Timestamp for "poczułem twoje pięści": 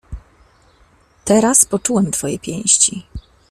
1.65-3.05